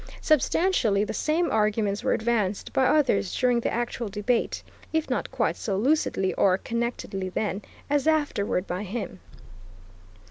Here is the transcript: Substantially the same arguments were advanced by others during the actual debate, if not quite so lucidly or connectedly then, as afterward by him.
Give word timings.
Substantially 0.21 1.03
the 1.03 1.13
same 1.13 1.51
arguments 1.51 2.03
were 2.03 2.13
advanced 2.13 2.73
by 2.73 2.87
others 2.87 3.35
during 3.37 3.59
the 3.59 3.71
actual 3.71 4.09
debate, 4.09 4.63
if 4.91 5.11
not 5.11 5.29
quite 5.29 5.55
so 5.55 5.77
lucidly 5.77 6.33
or 6.33 6.57
connectedly 6.57 7.29
then, 7.29 7.61
as 7.87 8.07
afterward 8.07 8.65
by 8.65 8.81
him. 8.81 9.19